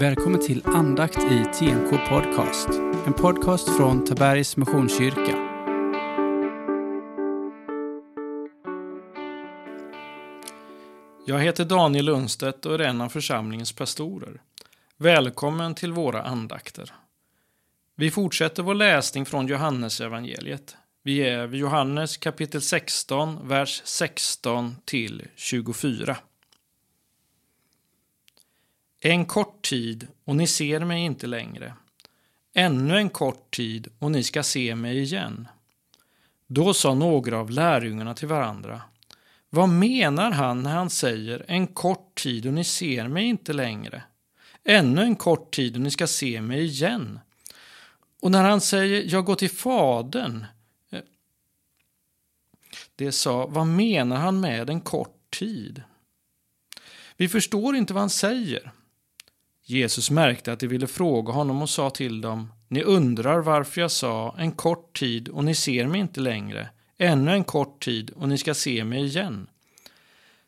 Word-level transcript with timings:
Välkommen 0.00 0.40
till 0.40 0.62
andakt 0.64 1.18
i 1.18 1.44
TNK 1.58 2.08
Podcast. 2.08 2.68
En 3.06 3.12
podcast 3.12 3.76
från 3.76 4.04
Tabergs 4.04 4.56
Missionskyrka. 4.56 5.36
Jag 11.26 11.38
heter 11.38 11.64
Daniel 11.64 12.04
Lundstedt 12.04 12.66
och 12.66 12.74
är 12.74 12.78
en 12.78 13.00
av 13.00 13.08
församlingens 13.08 13.72
pastorer. 13.72 14.40
Välkommen 14.96 15.74
till 15.74 15.92
våra 15.92 16.22
andakter. 16.22 16.94
Vi 17.96 18.10
fortsätter 18.10 18.62
vår 18.62 18.74
läsning 18.74 19.26
från 19.26 19.46
Johannes 19.46 20.00
evangeliet. 20.00 20.76
Vi 21.02 21.20
är 21.20 21.46
vid 21.46 21.60
Johannes 21.60 22.16
kapitel 22.16 22.62
16, 22.62 23.48
vers 23.48 23.82
16 23.84 24.76
till 24.84 25.22
24. 25.36 26.16
En 29.00 29.26
kort 29.26 29.62
tid 29.62 30.06
och 30.24 30.36
ni 30.36 30.46
ser 30.46 30.80
mig 30.80 31.00
inte 31.00 31.26
längre. 31.26 31.74
Ännu 32.54 32.96
en 32.96 33.10
kort 33.10 33.56
tid 33.56 33.88
och 33.98 34.10
ni 34.10 34.22
ska 34.22 34.42
se 34.42 34.74
mig 34.74 34.98
igen. 34.98 35.48
Då 36.46 36.74
sa 36.74 36.94
några 36.94 37.38
av 37.38 37.50
lärjungarna 37.50 38.14
till 38.14 38.28
varandra. 38.28 38.82
Vad 39.50 39.68
menar 39.68 40.30
han 40.30 40.62
när 40.62 40.70
han 40.70 40.90
säger 40.90 41.44
en 41.48 41.66
kort 41.66 42.14
tid 42.14 42.46
och 42.46 42.52
ni 42.52 42.64
ser 42.64 43.08
mig 43.08 43.24
inte 43.24 43.52
längre? 43.52 44.02
Ännu 44.64 45.02
en 45.02 45.16
kort 45.16 45.54
tid 45.54 45.74
och 45.74 45.80
ni 45.80 45.90
ska 45.90 46.06
se 46.06 46.40
mig 46.40 46.64
igen. 46.64 47.20
Och 48.20 48.30
när 48.30 48.42
han 48.42 48.60
säger 48.60 49.04
jag 49.12 49.24
går 49.24 49.34
till 49.34 49.50
Fadern. 49.50 50.46
Eh, 50.90 51.00
det 52.96 53.12
sa, 53.12 53.46
vad 53.46 53.66
menar 53.66 54.16
han 54.16 54.40
med 54.40 54.70
en 54.70 54.80
kort 54.80 55.30
tid? 55.38 55.82
Vi 57.16 57.28
förstår 57.28 57.76
inte 57.76 57.94
vad 57.94 58.02
han 58.02 58.10
säger. 58.10 58.72
Jesus 59.70 60.10
märkte 60.10 60.52
att 60.52 60.60
de 60.60 60.66
ville 60.66 60.86
fråga 60.86 61.32
honom 61.32 61.62
och 61.62 61.70
sa 61.70 61.90
till 61.90 62.20
dem, 62.20 62.52
ni 62.68 62.82
undrar 62.82 63.38
varför 63.40 63.80
jag 63.80 63.90
sa 63.90 64.34
en 64.38 64.52
kort 64.52 64.98
tid 64.98 65.28
och 65.28 65.44
ni 65.44 65.54
ser 65.54 65.86
mig 65.86 66.00
inte 66.00 66.20
längre, 66.20 66.68
ännu 66.98 67.32
en 67.32 67.44
kort 67.44 67.84
tid 67.84 68.10
och 68.10 68.28
ni 68.28 68.38
ska 68.38 68.54
se 68.54 68.84
mig 68.84 69.04
igen. 69.04 69.46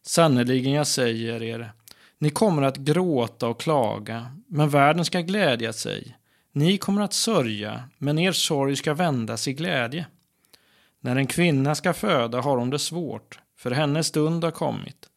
Sannerligen, 0.03 0.73
jag 0.73 0.87
säger 0.87 1.43
er, 1.43 1.73
ni 2.19 2.31
kommer 2.31 2.63
att 2.63 2.77
gråta 2.77 3.49
och 3.49 3.61
klaga, 3.61 4.37
men 4.47 4.69
världen 4.69 5.05
ska 5.05 5.21
glädja 5.21 5.73
sig. 5.73 6.17
Ni 6.53 6.79
kommer 6.79 7.03
att 7.03 7.13
sörja, 7.13 7.85
men 7.99 8.19
er 8.19 8.33
sorg 8.33 8.77
ska 8.77 8.95
vändas 8.95 9.49
i 9.49 9.53
glädje. 9.53 10.07
När 11.01 11.17
en 11.17 11.27
kvinna 11.27 11.75
ska 11.75 11.93
föda 11.93 12.41
har 12.41 12.57
hon 12.57 12.71
det 12.71 12.79
svårt, 12.79 13.39
för 13.59 13.71
hennes 13.71 14.07
stund 14.07 14.45
har 14.45 14.51
kommit. 14.51 15.11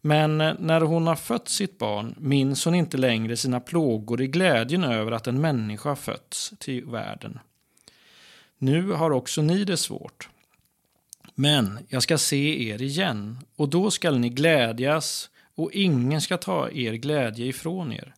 Men 0.00 0.38
när 0.38 0.80
hon 0.80 1.06
har 1.06 1.16
fött 1.16 1.48
sitt 1.48 1.78
barn 1.78 2.14
minns 2.18 2.64
hon 2.64 2.74
inte 2.74 2.96
längre 2.96 3.36
sina 3.36 3.60
plågor 3.60 4.22
i 4.22 4.26
glädjen 4.26 4.84
över 4.84 5.12
att 5.12 5.26
en 5.26 5.40
människa 5.40 5.88
har 5.88 5.96
fötts 5.96 6.52
till 6.58 6.84
världen. 6.84 7.38
Nu 8.58 8.92
har 8.92 9.10
också 9.10 9.42
ni 9.42 9.64
det 9.64 9.76
svårt. 9.76 10.28
Men 11.34 11.78
jag 11.88 12.02
ska 12.02 12.18
se 12.18 12.70
er 12.70 12.82
igen, 12.82 13.38
och 13.56 13.68
då 13.68 13.90
skall 13.90 14.18
ni 14.18 14.28
glädjas, 14.28 15.30
och 15.54 15.72
ingen 15.72 16.20
ska 16.20 16.36
ta 16.36 16.70
er 16.70 16.92
glädje 16.92 17.46
ifrån 17.46 17.92
er. 17.92 18.14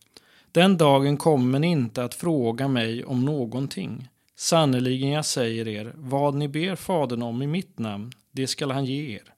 Den 0.51 0.77
dagen 0.77 1.17
kommer 1.17 1.59
ni 1.59 1.67
inte 1.67 2.03
att 2.03 2.15
fråga 2.15 2.67
mig 2.67 3.03
om 3.05 3.25
någonting. 3.25 4.09
Sannerligen, 4.35 5.09
jag 5.09 5.25
säger 5.25 5.67
er, 5.67 5.93
vad 5.95 6.35
ni 6.35 6.47
ber 6.47 6.75
Fadern 6.75 7.21
om 7.21 7.41
i 7.41 7.47
mitt 7.47 7.79
namn, 7.79 8.11
det 8.31 8.47
skall 8.47 8.71
han 8.71 8.85
ge 8.85 9.15
er. 9.15 9.32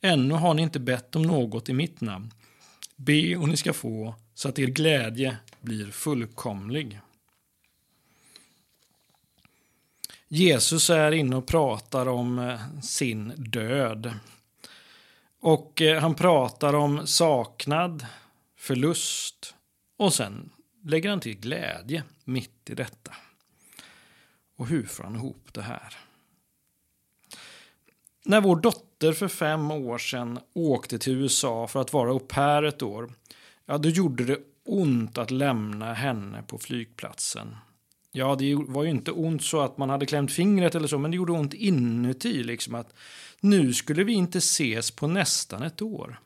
Ännu 0.00 0.34
har 0.34 0.54
ni 0.54 0.62
inte 0.62 0.80
bett 0.80 1.16
om 1.16 1.22
något 1.22 1.68
i 1.68 1.72
mitt 1.72 2.00
namn. 2.00 2.30
Be 2.96 3.36
och 3.36 3.48
ni 3.48 3.56
ska 3.56 3.72
få, 3.72 4.14
så 4.34 4.48
att 4.48 4.58
er 4.58 4.66
glädje 4.66 5.36
blir 5.60 5.90
fullkomlig. 5.90 7.00
Jesus 10.28 10.90
är 10.90 11.12
inne 11.12 11.36
och 11.36 11.46
pratar 11.46 12.08
om 12.08 12.38
eh, 12.38 12.80
sin 12.80 13.32
död. 13.36 14.14
Och 15.40 15.82
eh, 15.82 16.00
han 16.00 16.14
pratar 16.14 16.74
om 16.74 17.06
saknad, 17.06 18.06
förlust 18.56 19.54
och 19.96 20.14
sen 20.14 20.50
lägger 20.84 21.10
han 21.10 21.20
till 21.20 21.40
glädje 21.40 22.02
mitt 22.24 22.70
i 22.70 22.74
detta. 22.74 23.14
Och 24.56 24.66
hur 24.66 24.86
får 24.86 25.04
han 25.04 25.16
ihop 25.16 25.48
det 25.52 25.62
här? 25.62 25.96
När 28.24 28.40
vår 28.40 28.56
dotter 28.56 28.89
för 29.00 29.28
fem 29.28 29.70
år 29.70 29.98
sedan 29.98 30.38
åkte 30.54 30.98
till 30.98 31.12
USA 31.12 31.66
för 31.66 31.80
att 31.80 31.92
vara 31.92 32.10
au 32.10 32.18
pair 32.18 32.62
ett 32.62 32.82
år, 32.82 33.12
ja, 33.66 33.78
då 33.78 33.88
gjorde 33.88 34.24
det 34.24 34.38
ont 34.64 35.18
att 35.18 35.30
lämna 35.30 35.94
henne 35.94 36.42
på 36.42 36.58
flygplatsen. 36.58 37.56
Ja, 38.12 38.36
det 38.38 38.54
var 38.54 38.84
ju 38.84 38.90
inte 38.90 39.10
ont 39.12 39.44
så 39.44 39.60
att 39.60 39.78
man 39.78 39.90
hade 39.90 40.06
klämt 40.06 40.32
fingret 40.32 40.74
eller 40.74 40.88
så, 40.88 40.98
men 40.98 41.10
det 41.10 41.16
gjorde 41.16 41.32
ont 41.32 41.54
inuti. 41.54 42.42
Liksom 42.42 42.74
att 42.74 42.94
nu 43.40 43.72
skulle 43.72 44.04
vi 44.04 44.12
inte 44.12 44.38
ses 44.38 44.90
på 44.90 45.06
nästan 45.06 45.62
ett 45.62 45.82
år. 45.82 46.20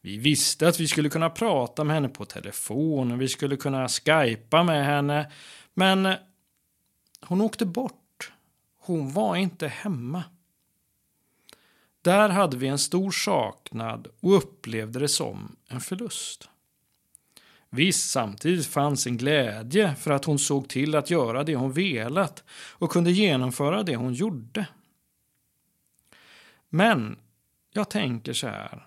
Vi 0.00 0.16
visste 0.16 0.68
att 0.68 0.80
vi 0.80 0.88
skulle 0.88 1.08
kunna 1.08 1.30
prata 1.30 1.84
med 1.84 1.94
henne 1.94 2.08
på 2.08 2.24
telefon 2.24 3.12
och 3.12 3.20
vi 3.20 3.28
skulle 3.28 3.56
kunna 3.56 3.88
skypa 3.88 4.62
med 4.62 4.86
henne. 4.86 5.32
Men 5.74 6.14
hon 7.20 7.40
åkte 7.40 7.66
bort. 7.66 8.32
Hon 8.78 9.12
var 9.12 9.36
inte 9.36 9.68
hemma. 9.68 10.24
Där 12.02 12.28
hade 12.28 12.56
vi 12.56 12.66
en 12.66 12.78
stor 12.78 13.10
saknad 13.10 14.08
och 14.20 14.36
upplevde 14.36 14.98
det 14.98 15.08
som 15.08 15.56
en 15.68 15.80
förlust. 15.80 16.48
Visst, 17.70 18.10
samtidigt 18.10 18.66
fanns 18.66 19.06
en 19.06 19.16
glädje 19.16 19.94
för 19.94 20.10
att 20.10 20.24
hon 20.24 20.38
såg 20.38 20.68
till 20.68 20.94
att 20.94 21.10
göra 21.10 21.44
det 21.44 21.56
hon 21.56 21.72
velat 21.72 22.44
och 22.52 22.90
kunde 22.90 23.10
genomföra 23.10 23.82
det 23.82 23.96
hon 23.96 24.14
gjorde. 24.14 24.66
Men 26.68 27.18
jag 27.72 27.90
tänker 27.90 28.32
så 28.32 28.46
här. 28.46 28.86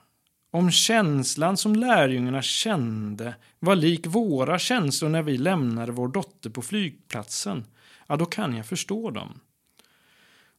Om 0.52 0.72
känslan 0.72 1.58
som 1.58 1.76
lärjungarna 1.76 2.42
kände 2.42 3.36
var 3.60 3.76
lik 3.76 4.08
våra 4.08 4.60
känslor 4.60 5.10
när 5.10 5.24
vi 5.24 5.38
lämnade 5.38 5.92
vår 5.92 6.08
dotter 6.08 6.50
på 6.50 6.62
flygplatsen, 6.62 7.66
ja, 8.08 8.16
då 8.16 8.26
kan 8.26 8.56
jag 8.56 8.66
förstå 8.66 9.12
dem. 9.12 9.40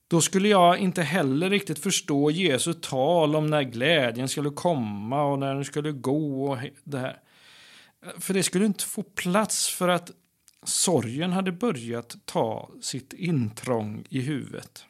Då 0.09 0.21
skulle 0.21 0.49
jag 0.49 0.79
inte 0.79 1.03
heller 1.03 1.51
riktigt 1.51 1.79
förstå 1.79 2.31
Jesu 2.31 2.73
tal 2.73 3.37
om 3.37 3.47
när 3.47 3.63
glädjen 3.63 4.29
skulle 4.29 4.51
komma 4.51 5.23
och 5.23 5.39
när 5.39 5.55
den 5.55 5.65
skulle 5.65 5.93
gå 5.93 6.51
och 6.51 6.59
det 6.85 6.99
här. 6.99 7.21
För 8.19 8.35
det 8.35 8.43
skulle 8.43 8.67
inte 8.67 8.85
få 8.85 9.03
plats 9.03 9.69
för 9.69 9.89
att 9.89 10.11
sorgen 10.65 11.33
hade 11.33 11.53
börjat 11.53 12.17
ta 12.25 12.71
sitt 12.81 13.13
intrång 13.13 14.05
i 14.09 14.21
huvudet. 14.21 14.85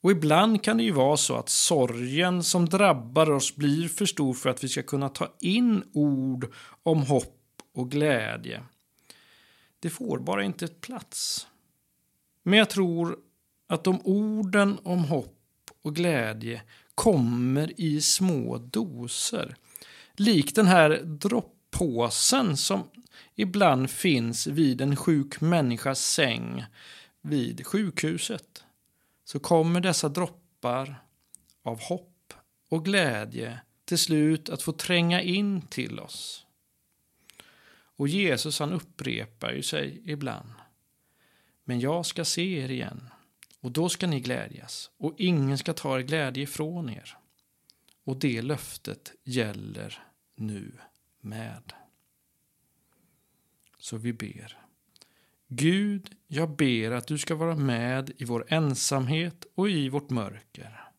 Och 0.00 0.10
ibland 0.10 0.62
kan 0.62 0.76
det 0.76 0.82
ju 0.82 0.92
vara 0.92 1.16
så 1.16 1.36
att 1.36 1.48
sorgen 1.48 2.42
som 2.42 2.66
drabbar 2.68 3.30
oss 3.30 3.56
blir 3.56 3.88
för 3.88 4.06
stor 4.06 4.34
för 4.34 4.50
att 4.50 4.64
vi 4.64 4.68
ska 4.68 4.82
kunna 4.82 5.08
ta 5.08 5.36
in 5.40 5.82
ord 5.92 6.52
om 6.82 7.02
hopp 7.02 7.62
och 7.74 7.90
glädje. 7.90 8.62
Det 9.80 9.90
får 9.90 10.18
bara 10.18 10.44
inte 10.44 10.68
plats. 10.68 11.46
Men 12.48 12.58
jag 12.58 12.70
tror 12.70 13.18
att 13.68 13.84
de 13.84 14.00
orden 14.04 14.78
om 14.82 15.04
hopp 15.04 15.70
och 15.82 15.94
glädje 15.94 16.62
kommer 16.94 17.80
i 17.80 18.00
små 18.00 18.58
doser. 18.58 19.56
Likt 20.16 20.54
den 20.54 20.66
här 20.66 21.02
droppåsen 21.04 22.56
som 22.56 22.90
ibland 23.34 23.90
finns 23.90 24.46
vid 24.46 24.80
en 24.80 24.96
sjuk 24.96 25.40
människas 25.40 26.00
säng 26.00 26.64
vid 27.22 27.66
sjukhuset. 27.66 28.64
Så 29.24 29.38
kommer 29.38 29.80
dessa 29.80 30.08
droppar 30.08 31.02
av 31.62 31.80
hopp 31.80 32.32
och 32.70 32.84
glädje 32.84 33.60
till 33.84 33.98
slut 33.98 34.48
att 34.48 34.62
få 34.62 34.72
tränga 34.72 35.22
in 35.22 35.62
till 35.62 36.00
oss. 36.00 36.46
Och 37.96 38.08
Jesus 38.08 38.58
han 38.58 38.72
upprepar 38.72 39.52
ju 39.52 39.62
sig 39.62 40.02
ibland. 40.04 40.48
Men 41.68 41.80
jag 41.80 42.06
ska 42.06 42.24
se 42.24 42.58
er 42.58 42.70
igen, 42.70 43.10
och 43.60 43.72
då 43.72 43.88
ska 43.88 44.06
ni 44.06 44.20
glädjas, 44.20 44.90
och 44.96 45.14
ingen 45.18 45.58
ska 45.58 45.72
ta 45.72 45.98
er 45.98 46.02
glädje 46.02 46.42
ifrån 46.42 46.90
er. 46.90 47.16
Och 48.04 48.16
det 48.16 48.42
löftet 48.42 49.12
gäller 49.24 50.02
nu 50.34 50.72
med. 51.20 51.72
Så 53.78 53.96
vi 53.96 54.12
ber. 54.12 54.58
Gud, 55.48 56.16
jag 56.26 56.56
ber 56.56 56.90
att 56.90 57.06
du 57.06 57.18
ska 57.18 57.34
vara 57.34 57.56
med 57.56 58.10
i 58.16 58.24
vår 58.24 58.44
ensamhet 58.48 59.46
och 59.54 59.70
i 59.70 59.88
vårt 59.88 60.10
mörker. 60.10 60.90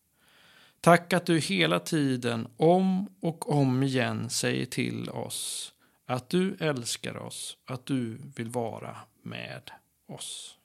Tack 0.80 1.12
att 1.12 1.26
du 1.26 1.38
hela 1.38 1.80
tiden 1.80 2.48
om 2.56 3.08
och 3.20 3.52
om 3.52 3.82
igen 3.82 4.30
säger 4.30 4.66
till 4.66 5.10
oss 5.10 5.72
att 6.06 6.28
du 6.28 6.56
älskar 6.60 7.16
oss, 7.16 7.56
att 7.64 7.86
du 7.86 8.18
vill 8.36 8.48
vara 8.48 8.96
med 9.22 9.70
oss. 10.06 10.57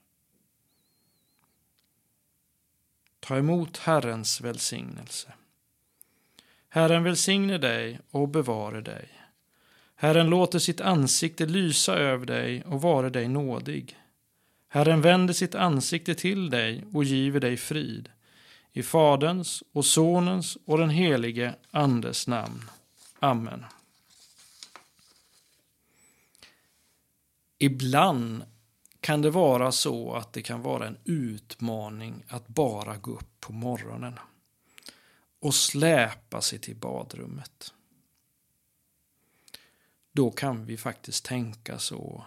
Ta 3.25 3.37
emot 3.37 3.77
Herrens 3.77 4.41
välsignelse. 4.41 5.33
Herren 6.69 7.03
välsigne 7.03 7.57
dig 7.57 7.99
och 8.11 8.29
bevare 8.29 8.81
dig. 8.81 9.09
Herren 9.95 10.29
låter 10.29 10.59
sitt 10.59 10.81
ansikte 10.81 11.45
lysa 11.45 11.95
över 11.95 12.25
dig 12.25 12.63
och 12.63 12.81
vare 12.81 13.09
dig 13.09 13.27
nådig. 13.27 13.97
Herren 14.67 15.01
vänder 15.01 15.33
sitt 15.33 15.55
ansikte 15.55 16.15
till 16.15 16.49
dig 16.49 16.83
och 16.93 17.03
giver 17.03 17.39
dig 17.39 17.57
frid. 17.57 18.09
I 18.71 18.83
Faderns 18.83 19.63
och 19.71 19.85
Sonens 19.85 20.57
och 20.65 20.77
den 20.77 20.89
helige 20.89 21.55
Andes 21.71 22.27
namn. 22.27 22.69
Amen. 23.19 23.65
Ibland 27.57 28.43
kan 29.03 29.21
det 29.21 29.29
vara 29.29 29.71
så 29.71 30.13
att 30.13 30.33
det 30.33 30.41
kan 30.41 30.61
vara 30.61 30.87
en 30.87 30.97
utmaning 31.05 32.25
att 32.27 32.47
bara 32.47 32.97
gå 32.97 33.11
upp 33.11 33.39
på 33.39 33.53
morgonen 33.53 34.19
och 35.39 35.55
släpa 35.55 36.41
sig 36.41 36.59
till 36.59 36.75
badrummet. 36.75 37.73
Då 40.11 40.31
kan 40.31 40.65
vi 40.65 40.77
faktiskt 40.77 41.25
tänka 41.25 41.79
så 41.79 42.23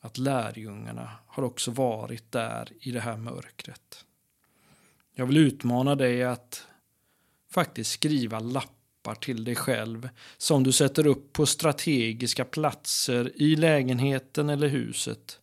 att 0.00 0.18
lärjungarna 0.18 1.10
har 1.26 1.42
också 1.42 1.70
varit 1.70 2.32
där 2.32 2.72
i 2.80 2.90
det 2.90 3.00
här 3.00 3.16
mörkret. 3.16 4.04
Jag 5.14 5.26
vill 5.26 5.36
utmana 5.36 5.94
dig 5.94 6.24
att 6.24 6.66
faktiskt 7.50 7.90
skriva 7.90 8.38
lappar 8.38 9.14
till 9.14 9.44
dig 9.44 9.54
själv 9.54 10.08
som 10.36 10.64
du 10.64 10.72
sätter 10.72 11.06
upp 11.06 11.32
på 11.32 11.46
strategiska 11.46 12.44
platser 12.44 13.32
i 13.42 13.56
lägenheten 13.56 14.50
eller 14.50 14.68
huset 14.68 15.38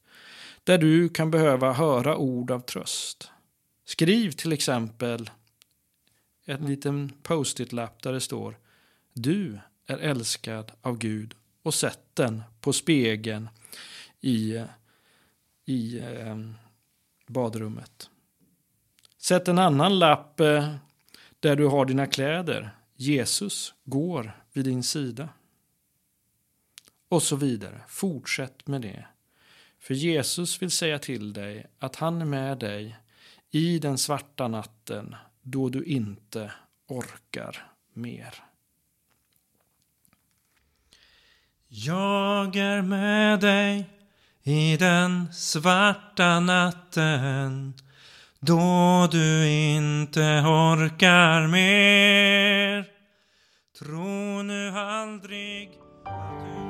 där 0.64 0.78
du 0.78 1.10
kan 1.10 1.32
behöva 1.32 1.74
höra 1.74 2.18
ord 2.18 2.52
av 2.52 2.60
tröst. 2.60 3.32
Skriv 3.86 4.32
till 4.32 4.54
exempel 4.54 5.30
en 6.46 6.66
liten 6.66 7.12
post-it-lapp 7.24 8.04
där 8.04 8.14
det 8.14 8.22
står 8.22 8.58
Du 9.14 9.60
är 9.88 9.98
älskad 9.98 10.72
av 10.82 10.98
Gud 10.98 11.36
och 11.64 11.74
sätt 11.74 12.00
den 12.14 12.44
på 12.62 12.74
spegeln 12.74 13.50
i, 14.22 14.64
i 15.66 16.00
eh, 16.00 16.38
badrummet. 17.28 18.10
Sätt 19.18 19.48
en 19.48 19.60
annan 19.60 20.00
lapp 20.00 20.40
eh, 20.40 20.76
där 21.40 21.56
du 21.56 21.66
har 21.66 21.86
dina 21.86 22.08
kläder. 22.08 22.76
Jesus 22.96 23.74
går 23.84 24.44
vid 24.54 24.66
din 24.66 24.84
sida. 24.84 25.30
Och 27.10 27.24
så 27.24 27.36
vidare. 27.36 27.82
Fortsätt 27.88 28.68
med 28.68 28.82
det. 28.82 29.08
För 29.80 29.94
Jesus 29.94 30.62
vill 30.62 30.72
säga 30.72 31.00
till 31.00 31.34
dig 31.34 31.66
att 31.80 31.96
han 31.96 32.22
är 32.22 32.26
med 32.26 32.58
dig 32.58 32.98
i 33.52 33.80
den 33.80 33.98
svarta 33.98 34.48
natten 34.48 35.16
då 35.42 35.70
du 35.70 35.84
inte 35.84 36.52
orkar 36.88 37.68
mer. 37.94 38.34
Jag 41.68 42.56
är 42.56 42.82
med 42.82 43.40
dig 43.40 43.90
i 44.44 44.78
den 44.78 45.34
svarta 45.34 46.40
natten 46.40 47.74
då 48.40 49.08
du 49.12 49.50
inte 49.50 50.22
orkar 50.46 51.48
mer. 51.48 52.86
Tro 53.80 54.42
nu 54.44 54.70
aldrig 54.70 55.70
att 56.06 56.40
du... 56.40 56.69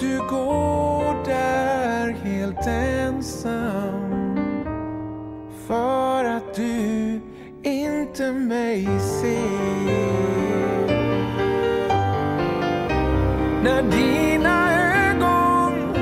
du 0.00 0.18
går 0.18 1.24
där 1.24 2.10
helt 2.10 2.66
ensam 2.66 4.36
för 5.66 6.24
att 6.24 6.54
du 6.54 7.20
inte 7.62 8.32
mig 8.32 8.84
ser. 9.00 10.34
När 13.62 13.82
dina 13.82 14.72
ögon 15.10 15.94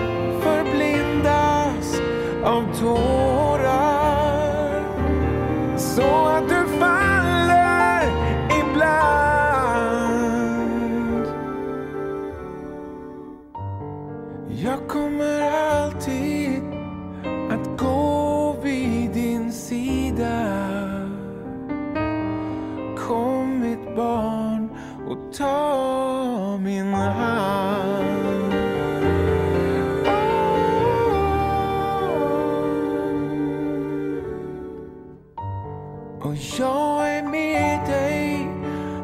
förblindas 0.43 2.00
av 2.45 2.75
tårar 2.81 3.73
så 5.77 6.31
med 37.32 37.81
dig 37.87 38.49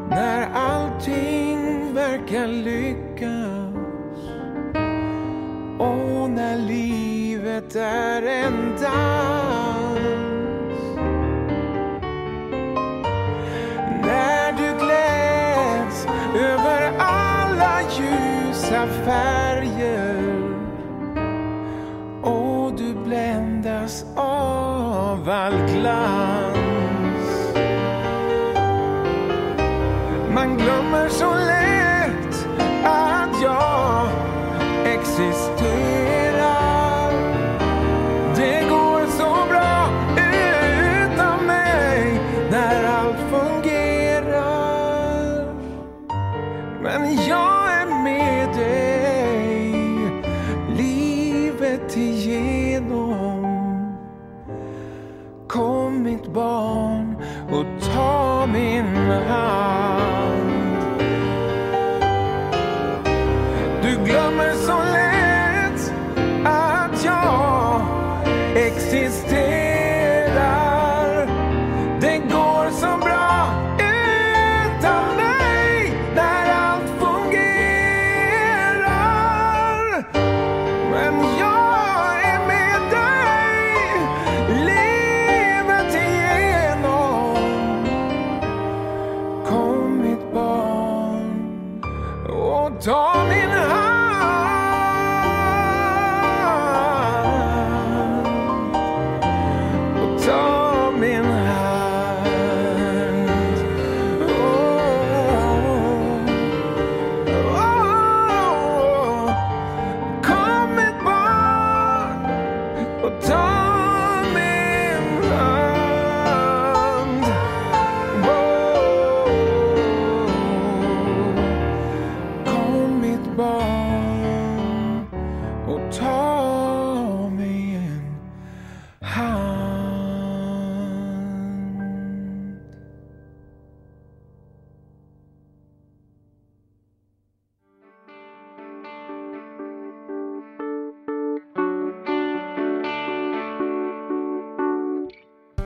när 0.09 0.49
allting 0.53 1.93
verkar 1.93 2.47
lyckas. 2.47 3.75
Och 5.79 6.29
när 6.29 6.57
livet 6.57 7.75
är 7.75 8.21
en 8.21 8.75
dans. 8.81 9.99
När 14.01 14.51
du 14.51 14.85
gläds 14.85 16.07
över 16.35 16.91
alla 16.97 17.81
ljusa 17.81 18.87
färger 19.05 20.33
och 22.21 22.73
du 22.77 22.93
bländas 22.93 24.05
av 24.15 25.29
all 25.29 25.53
glans. 25.53 26.48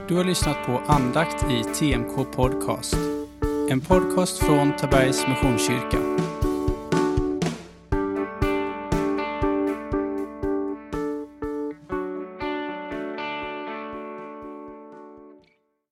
Du 0.08 0.16
har 0.16 0.24
lyssnat 0.24 0.58
på 0.66 0.82
andakt 0.88 1.46
i 1.52 1.64
TMK 1.64 2.32
Podcast. 2.36 2.98
En 3.70 3.82
podcast 3.82 4.38
från 4.38 4.76
Tabergs 4.78 5.28
Missionskyrka. 5.28 5.98